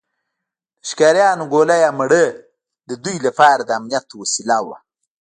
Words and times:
د 0.81 0.83
ښکاریانو 0.89 1.43
ګوله 1.53 1.75
یا 1.83 1.91
مړۍ 1.99 2.25
د 2.89 2.91
دوی 3.03 3.17
لپاره 3.27 3.61
د 3.63 3.69
امنیت 3.79 4.05
وسیله 4.21 4.57
وه. 4.67 4.77